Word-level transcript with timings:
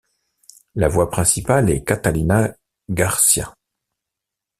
La 0.73 0.87
voix 0.87 1.11
principale 1.11 1.69
est 1.69 1.83
Catalina 1.83 2.51
García. 2.89 3.53